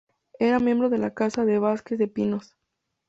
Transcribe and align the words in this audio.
Era 0.39 0.57
miembro 0.57 0.89
de 0.89 0.97
la 0.97 1.13
Casa 1.13 1.45
de 1.45 1.59
Vasquez 1.59 1.99
de 1.99 2.07
Pinos. 2.07 2.55